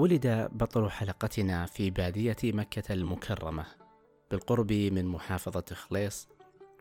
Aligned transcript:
ولد 0.00 0.48
بطل 0.52 0.90
حلقتنا 0.90 1.66
في 1.66 1.90
بادية 1.90 2.36
مكة 2.44 2.92
المكرمة 2.92 3.66
بالقرب 4.30 4.72
من 4.72 5.06
محافظة 5.06 5.74
خليص 5.74 6.28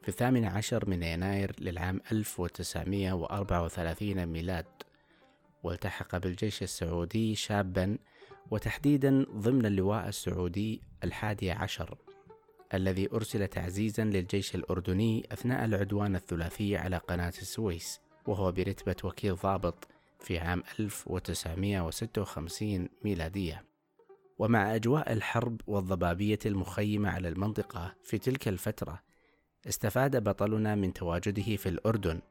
في 0.01 0.09
الثامن 0.09 0.45
عشر 0.45 0.89
من 0.89 1.03
يناير 1.03 1.55
للعام 1.59 2.01
1934 2.11 4.25
ميلاد. 4.25 4.65
والتحق 5.63 6.17
بالجيش 6.17 6.63
السعودي 6.63 7.35
شابا 7.35 7.97
وتحديدا 8.51 9.25
ضمن 9.35 9.65
اللواء 9.65 10.07
السعودي 10.07 10.81
الحادي 11.03 11.51
عشر 11.51 11.97
الذي 12.73 13.09
أرسل 13.13 13.47
تعزيزا 13.47 14.03
للجيش 14.03 14.55
الأردني 14.55 15.27
أثناء 15.31 15.65
العدوان 15.65 16.15
الثلاثي 16.15 16.77
على 16.77 16.97
قناة 16.97 17.33
السويس 17.41 17.99
وهو 18.27 18.51
برتبة 18.51 18.95
وكيل 19.03 19.35
ضابط 19.35 19.87
في 20.19 20.39
عام 20.39 20.63
1956 20.79 22.89
ميلادية 23.03 23.65
ومع 24.39 24.75
أجواء 24.75 25.13
الحرب 25.13 25.61
والضبابية 25.67 26.39
المخيمة 26.45 27.09
على 27.09 27.27
المنطقة 27.27 27.95
في 28.03 28.17
تلك 28.17 28.47
الفترة 28.47 29.01
استفاد 29.67 30.23
بطلنا 30.23 30.75
من 30.75 30.93
تواجده 30.93 31.55
في 31.55 31.69
الأردن 31.69 32.21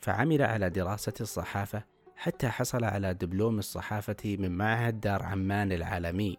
فعمل 0.00 0.42
على 0.42 0.70
دراسة 0.70 1.14
الصحافة 1.20 1.84
حتى 2.16 2.48
حصل 2.48 2.84
على 2.84 3.14
دبلوم 3.14 3.58
الصحافة 3.58 4.16
من 4.24 4.50
معهد 4.50 5.00
دار 5.00 5.22
عمان 5.22 5.72
العالمي 5.72 6.36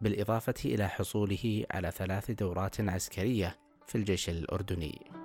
بالإضافة 0.00 0.54
إلى 0.64 0.88
حصوله 0.88 1.64
على 1.70 1.90
ثلاث 1.90 2.30
دورات 2.30 2.80
عسكرية 2.80 3.58
في 3.86 3.94
الجيش 3.94 4.28
الأردني. 4.28 5.17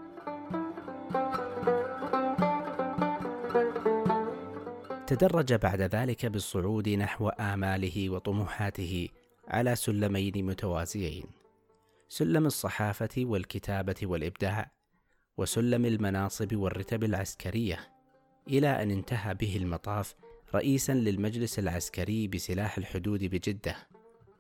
تدرج 5.13 5.53
بعد 5.53 5.81
ذلك 5.81 6.25
بالصعود 6.25 6.89
نحو 6.89 7.29
آماله 7.29 8.09
وطموحاته 8.09 9.09
على 9.47 9.75
سلمين 9.75 10.45
متوازيين 10.45 11.25
سلم 12.09 12.45
الصحافة 12.45 13.09
والكتابة 13.17 13.95
والإبداع 14.03 14.71
وسلم 15.37 15.85
المناصب 15.85 16.55
والرتب 16.55 17.03
العسكرية 17.03 17.79
إلى 18.47 18.84
أن 18.84 18.91
انتهى 18.91 19.34
به 19.34 19.57
المطاف 19.57 20.15
رئيسا 20.55 20.91
للمجلس 20.91 21.59
العسكري 21.59 22.27
بسلاح 22.27 22.77
الحدود 22.77 23.23
بجدة 23.23 23.75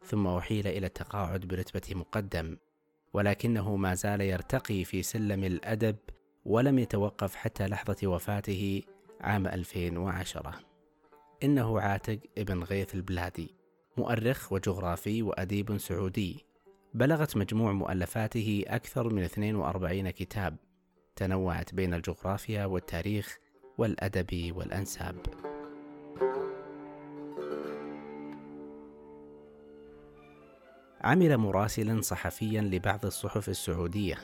ثم 0.05 0.27
أحيل 0.27 0.67
إلى 0.67 0.87
التقاعد 0.87 1.41
برتبة 1.41 1.95
مقدم 1.95 2.57
ولكنه 3.13 3.75
ما 3.75 3.93
زال 3.93 4.21
يرتقي 4.21 4.83
في 4.83 5.03
سلم 5.03 5.43
الأدب 5.43 5.95
ولم 6.45 6.79
يتوقف 6.79 7.35
حتى 7.35 7.67
لحظة 7.67 8.07
وفاته 8.07 8.81
عام 9.23 9.47
2010 9.47 10.53
إنه 11.43 11.79
عاتق 11.79 12.19
ابن 12.37 12.63
غيث 12.63 12.95
البلادي 12.95 13.55
مؤرخ 13.97 14.53
وجغرافي 14.53 15.21
وأديب 15.21 15.77
سعودي. 15.77 16.45
بلغت 16.93 17.37
مجموع 17.37 17.71
مؤلفاته 17.71 18.63
أكثر 18.67 19.13
من 19.13 19.23
42 19.23 20.09
كتاب 20.09 20.55
تنوعت 21.15 21.75
بين 21.75 21.93
الجغرافيا 21.93 22.65
والتاريخ 22.65 23.37
والأدب 23.77 24.53
والأنساب. 24.55 25.15
عمل 31.01 31.37
مراسلا 31.37 32.01
صحفيا 32.01 32.61
لبعض 32.61 33.05
الصحف 33.05 33.49
السعودية 33.49 34.17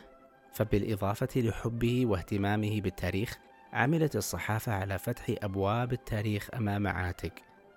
فبالإضافة 0.54 1.42
لحبه 1.42 2.06
واهتمامه 2.06 2.82
بالتاريخ 2.82 3.40
عملت 3.74 4.16
الصحافة 4.16 4.72
على 4.72 4.98
فتح 5.00 5.36
أبواب 5.44 5.94
التاريخ 5.94 6.50
أمام 6.54 6.88
عاتق 6.88 7.32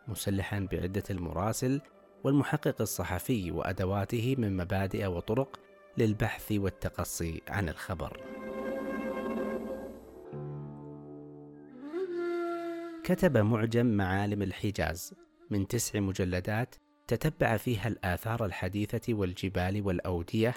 مسلحا 0.08 0.68
بعدة 0.72 1.02
المراسل 1.10 1.80
والمحقق 2.24 2.80
الصحفي 2.80 3.50
وأدواته 3.50 4.34
من 4.38 4.56
مبادئ 4.56 5.06
وطرق 5.06 5.60
للبحث 5.98 6.52
والتقصي 6.52 7.42
عن 7.48 7.68
الخبر. 7.68 8.20
كتب 13.04 13.38
معجم 13.38 13.86
معالم 13.86 14.42
الحجاز 14.42 15.14
من 15.50 15.68
تسع 15.68 16.00
مجلدات 16.00 16.74
تتبع 17.06 17.56
فيها 17.56 17.88
الآثار 17.88 18.44
الحديثة 18.44 19.14
والجبال 19.14 19.86
والأودية 19.86 20.54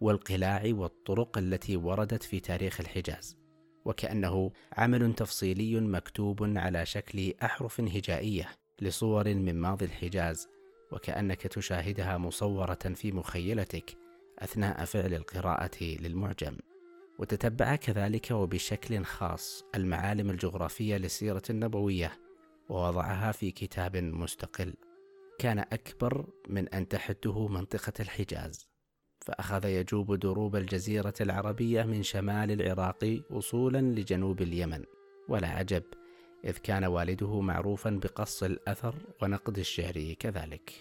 والقلاع 0.00 0.62
والطرق 0.64 1.38
التي 1.38 1.76
وردت 1.76 2.22
في 2.22 2.40
تاريخ 2.40 2.80
الحجاز 2.80 3.37
وكأنه 3.88 4.50
عمل 4.72 5.14
تفصيلي 5.14 5.80
مكتوب 5.80 6.58
على 6.58 6.86
شكل 6.86 7.34
أحرف 7.42 7.80
هجائية 7.80 8.48
لصور 8.80 9.34
من 9.34 9.60
ماضي 9.60 9.84
الحجاز 9.84 10.48
وكأنك 10.92 11.42
تشاهدها 11.42 12.18
مصورة 12.18 12.94
في 12.94 13.12
مخيلتك 13.12 13.96
أثناء 14.38 14.84
فعل 14.84 15.14
القراءة 15.14 15.84
للمعجم. 15.84 16.56
وتتبع 17.18 17.76
كذلك 17.76 18.30
وبشكل 18.30 19.04
خاص 19.04 19.64
المعالم 19.74 20.30
الجغرافية 20.30 20.96
للسيرة 20.96 21.42
النبوية 21.50 22.12
ووضعها 22.68 23.32
في 23.32 23.50
كتاب 23.50 23.96
مستقل. 23.96 24.74
كان 25.38 25.58
أكبر 25.58 26.26
من 26.48 26.68
أن 26.68 26.88
تحده 26.88 27.48
منطقة 27.48 27.92
الحجاز. 28.00 28.68
فأخذ 29.28 29.64
يجوب 29.64 30.14
دروب 30.14 30.56
الجزيرة 30.56 31.14
العربية 31.20 31.82
من 31.82 32.02
شمال 32.02 32.60
العراق 32.60 33.22
وصولا 33.30 33.78
لجنوب 33.78 34.42
اليمن. 34.42 34.84
ولا 35.28 35.48
عجب 35.48 35.82
إذ 36.44 36.58
كان 36.58 36.84
والده 36.84 37.40
معروفا 37.40 37.90
بقص 37.90 38.42
الأثر 38.42 38.94
ونقد 39.22 39.58
الشعر 39.58 40.14
كذلك. 40.18 40.72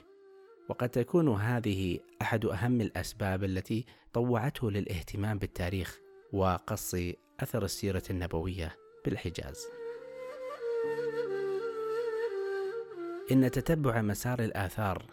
وقد 0.70 0.90
تكون 0.90 1.30
هذه 1.30 2.00
أحد 2.22 2.46
أهم 2.46 2.82
الأسباب 2.82 3.44
التي 3.44 3.86
طوعته 4.14 4.72
للاهتمام 4.72 5.38
بالتاريخ 5.38 6.00
وقص 6.34 6.96
أثر 7.40 7.66
السيرة 7.66 8.04
النبوية 8.10 8.76
بالحجاز. 9.06 9.68
إن 13.32 13.52
تتبع 13.52 14.02
مسار 14.02 14.40
الآثار 14.40 15.06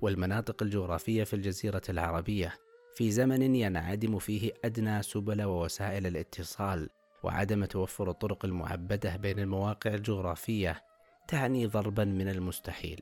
والمناطق 0.00 0.62
الجغرافية 0.62 1.24
في 1.24 1.34
الجزيرة 1.34 1.82
العربية 1.88 2.54
في 2.94 3.10
زمن 3.10 3.54
ينعدم 3.56 4.18
فيه 4.18 4.52
أدنى 4.64 5.02
سبل 5.02 5.42
ووسائل 5.42 6.06
الاتصال 6.06 6.88
وعدم 7.22 7.64
توفر 7.64 8.10
الطرق 8.10 8.44
المعبدة 8.44 9.16
بين 9.16 9.38
المواقع 9.38 9.94
الجغرافية 9.94 10.82
تعني 11.28 11.66
ضربا 11.66 12.04
من 12.04 12.28
المستحيل. 12.28 13.00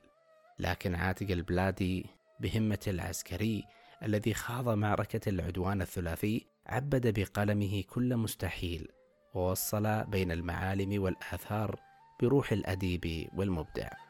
لكن 0.59 0.95
عاتق 0.95 1.31
البلادي 1.31 2.07
بهمة 2.41 2.79
العسكري 2.87 3.65
الذي 4.03 4.35
خاض 4.35 4.69
معركة 4.69 5.29
العدوان 5.29 5.83
الثلاثي 5.83 6.47
عبد 6.67 7.21
بقلمه 7.21 7.83
كل 7.83 8.17
مستحيل 8.17 8.89
ووصل 9.35 10.05
بين 10.05 10.33
المعالم 10.33 11.03
والآثار 11.03 11.81
بروح 12.23 12.53
الأديب 12.53 13.29
والمبدع. 13.37 14.10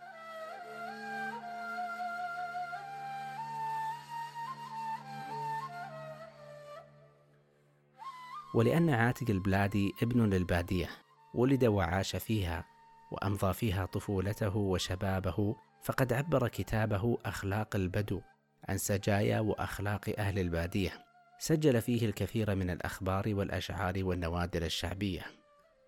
ولأن 8.54 8.90
عاتق 8.90 9.30
البلادي 9.30 9.94
ابن 10.02 10.30
للبادية 10.30 10.88
ولد 11.34 11.64
وعاش 11.64 12.16
فيها 12.16 12.64
وأمضى 13.10 13.52
فيها 13.52 13.86
طفولته 13.86 14.56
وشبابه 14.56 15.56
فقد 15.82 16.12
عبر 16.12 16.48
كتابه 16.48 17.18
أخلاق 17.24 17.76
البدو 17.76 18.20
عن 18.68 18.78
سجايا 18.78 19.40
وأخلاق 19.40 20.14
أهل 20.18 20.38
البادية. 20.38 21.04
سجل 21.38 21.80
فيه 21.80 22.06
الكثير 22.06 22.54
من 22.54 22.70
الأخبار 22.70 23.34
والأشعار 23.34 23.94
والنوادر 24.04 24.62
الشعبية. 24.62 25.22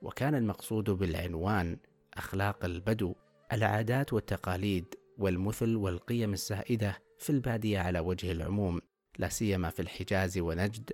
وكان 0.03 0.35
المقصود 0.35 0.91
بالعنوان 0.91 1.77
أخلاق 2.15 2.65
البدو 2.65 3.15
العادات 3.53 4.13
والتقاليد 4.13 4.95
والمثل 5.19 5.77
والقيم 5.77 6.33
السائدة 6.33 6.99
في 7.19 7.31
البادية 7.31 7.79
على 7.79 8.01
وجه 8.01 8.33
العموم 8.33 8.81
لا 9.19 9.29
سيما 9.29 9.71
في 9.71 9.83
الحجاز 9.83 10.39
ونجد 10.39 10.93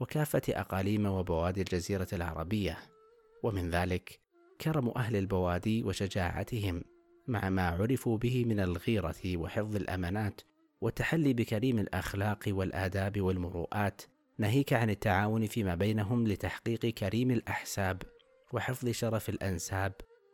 وكافة 0.00 0.42
أقاليم 0.48 1.06
وبوادي 1.06 1.60
الجزيرة 1.60 2.08
العربية 2.12 2.78
ومن 3.42 3.70
ذلك 3.70 4.20
كرم 4.60 4.92
أهل 4.96 5.16
البوادي 5.16 5.84
وشجاعتهم 5.84 6.82
مع 7.26 7.50
ما 7.50 7.68
عرفوا 7.68 8.18
به 8.18 8.44
من 8.44 8.60
الغيرة 8.60 9.36
وحفظ 9.36 9.76
الأمانات 9.76 10.40
والتحلي 10.80 11.32
بكريم 11.32 11.78
الأخلاق 11.78 12.44
والآداب 12.48 13.20
والمروءات 13.20 14.02
ناهيك 14.38 14.72
عن 14.72 14.90
التعاون 14.90 15.46
فيما 15.46 15.74
بينهم 15.74 16.28
لتحقيق 16.28 16.86
كريم 16.86 17.30
الأحساب 17.30 18.02
وحفظ 18.52 18.88
شرف 18.88 19.28
الأنساب 19.28 19.92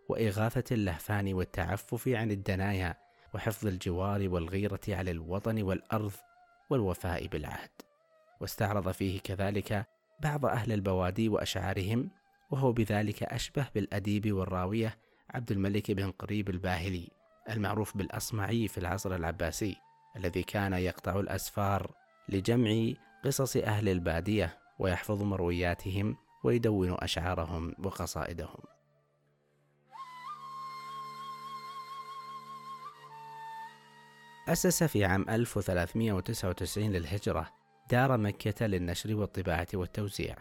وإغاثة 0.08 0.74
اللهفان 0.74 1.34
والتعفف 1.34 2.08
عن 2.08 2.30
الدنايا 2.30 2.94
وحفظ 3.34 3.66
الجوار 3.66 4.28
والغيرة 4.28 4.80
على 4.88 5.10
الوطن 5.10 5.62
والأرض 5.62 6.12
والوفاء 6.70 7.26
بالعهد. 7.26 7.70
واستعرض 8.42 8.90
فيه 8.90 9.20
كذلك 9.20 9.86
بعض 10.20 10.46
أهل 10.46 10.72
البوادي 10.72 11.28
وأشعارهم 11.28 12.10
وهو 12.50 12.72
بذلك 12.72 13.22
أشبه 13.22 13.66
بالأديب 13.74 14.32
والراوية 14.32 14.98
عبد 15.30 15.50
الملك 15.50 15.90
بن 15.90 16.10
قريب 16.10 16.50
الباهلي 16.50 17.08
المعروف 17.50 17.96
بالأصمعي 17.96 18.68
في 18.68 18.78
العصر 18.78 19.14
العباسي 19.14 19.76
الذي 20.16 20.42
كان 20.42 20.72
يقطع 20.72 21.20
الأسفار 21.20 21.94
لجمع 22.28 22.92
قصص 23.24 23.56
أهل 23.56 23.88
البادية 23.88 24.58
ويحفظ 24.78 25.22
مروياتهم 25.22 26.16
ويدون 26.44 26.96
أشعارهم 26.98 27.74
وقصائدهم. 27.84 28.60
أسس 34.48 34.84
في 34.84 35.04
عام 35.04 35.26
1399 35.28 36.92
للهجرة 36.92 37.61
دار 37.92 38.16
مكة 38.16 38.66
للنشر 38.66 39.14
والطباعة 39.14 39.68
والتوزيع 39.74 40.36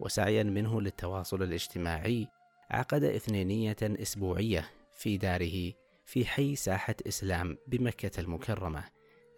وسعيا 0.00 0.42
منه 0.42 0.80
للتواصل 0.80 1.42
الاجتماعي 1.42 2.28
عقد 2.70 3.04
إثنينية 3.04 3.76
أسبوعية 3.82 4.70
في 4.92 5.16
داره 5.16 5.72
في 6.04 6.26
حي 6.26 6.56
ساحة 6.56 6.94
إسلام 7.08 7.58
بمكة 7.66 8.20
المكرمة 8.20 8.84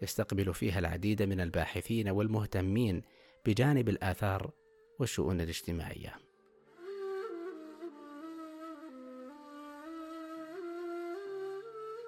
يستقبل 0.01 0.53
فيها 0.53 0.79
العديد 0.79 1.23
من 1.23 1.41
الباحثين 1.41 2.09
والمهتمين 2.09 3.01
بجانب 3.45 3.89
الآثار 3.89 4.51
والشؤون 4.99 5.41
الاجتماعية. 5.41 6.15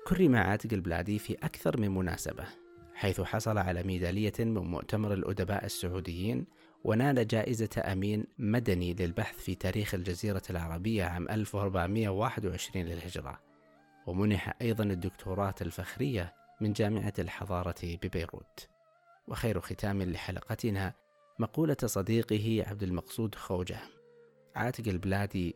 كرم 0.07 0.36
عاتق 0.36 0.74
البلادي 0.74 1.19
في 1.19 1.34
أكثر 1.34 1.80
من 1.80 1.92
مناسبة 1.92 2.62
حيث 3.04 3.22
حصل 3.22 3.58
على 3.58 3.84
ميدالية 3.84 4.34
من 4.40 4.54
مؤتمر 4.54 5.14
الأدباء 5.14 5.66
السعوديين 5.66 6.46
ونال 6.84 7.28
جائزة 7.28 7.70
أمين 7.92 8.26
مدني 8.38 8.94
للبحث 8.94 9.38
في 9.38 9.56
تاريخ 9.56 9.94
الجزيرة 9.94 10.42
العربية 10.50 11.04
عام 11.04 11.30
1421 11.30 12.86
للهجرة. 12.86 13.40
ومنح 14.08 14.54
أيضا 14.62 14.84
الدكتوراه 14.84 15.56
الفخرية 15.62 16.34
من 16.62 16.74
جامعة 16.74 17.14
الحضارة 17.20 17.76
ببيروت. 17.84 18.68
وخير 19.28 19.60
ختام 19.60 20.04
لحلقتنا 20.04 20.94
مقولة 21.40 21.78
صديقه 21.86 22.64
عبد 22.68 22.84
المقصود 22.84 23.36
خوجة. 23.36 23.80
عاتق 24.56 24.88
البلادي 24.88 25.56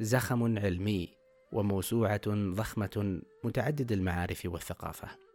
زخم 0.00 0.58
علمي 0.58 1.08
وموسوعة 1.52 2.20
ضخمة 2.28 3.20
متعدد 3.44 3.92
المعارف 3.92 4.42
والثقافة. 4.44 5.27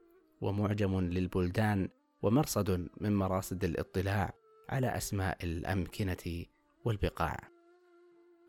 ومعجم 0.44 1.00
للبلدان 1.00 1.90
ومرصد 2.22 2.88
من 3.02 3.16
مراصد 3.16 3.64
الاطلاع 3.64 4.34
على 4.70 4.98
أسماء 4.98 5.38
الأمكنة 5.44 6.46
والبقاع. 6.86 7.38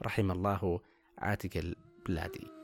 رحم 0.03 0.31
الله 0.31 0.81
عاتق 1.19 1.51
البلادي 1.57 2.64